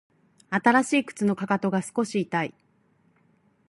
[0.49, 2.55] 新しい靴のかかとが少し痛い